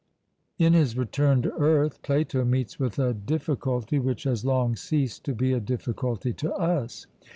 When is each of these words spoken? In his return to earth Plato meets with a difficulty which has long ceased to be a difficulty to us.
In 0.57 0.73
his 0.73 0.97
return 0.97 1.43
to 1.43 1.53
earth 1.59 2.01
Plato 2.01 2.43
meets 2.43 2.79
with 2.79 2.97
a 2.97 3.13
difficulty 3.13 3.99
which 3.99 4.23
has 4.23 4.43
long 4.43 4.75
ceased 4.75 5.23
to 5.25 5.35
be 5.35 5.53
a 5.53 5.59
difficulty 5.59 6.33
to 6.33 6.51
us. 6.55 7.05